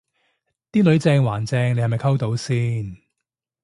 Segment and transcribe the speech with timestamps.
[0.71, 2.97] 啲女正還正你係咪溝到先